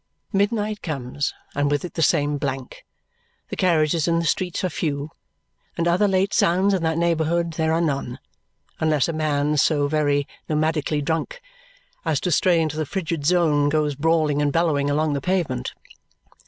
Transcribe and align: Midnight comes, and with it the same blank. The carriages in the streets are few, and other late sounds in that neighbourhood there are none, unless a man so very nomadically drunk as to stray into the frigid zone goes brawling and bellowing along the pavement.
Midnight 0.33 0.81
comes, 0.81 1.31
and 1.53 1.69
with 1.69 1.85
it 1.85 1.93
the 1.93 2.01
same 2.01 2.39
blank. 2.39 2.83
The 3.49 3.55
carriages 3.55 4.07
in 4.07 4.17
the 4.17 4.25
streets 4.25 4.63
are 4.63 4.69
few, 4.69 5.11
and 5.77 5.87
other 5.87 6.07
late 6.07 6.33
sounds 6.33 6.73
in 6.73 6.81
that 6.81 6.97
neighbourhood 6.97 7.53
there 7.53 7.71
are 7.71 7.79
none, 7.81 8.17
unless 8.79 9.07
a 9.07 9.13
man 9.13 9.57
so 9.57 9.87
very 9.87 10.27
nomadically 10.49 11.03
drunk 11.05 11.39
as 12.03 12.19
to 12.21 12.31
stray 12.31 12.59
into 12.59 12.77
the 12.77 12.85
frigid 12.87 13.27
zone 13.27 13.69
goes 13.69 13.93
brawling 13.93 14.41
and 14.41 14.51
bellowing 14.51 14.89
along 14.89 15.13
the 15.13 15.21
pavement. 15.21 15.71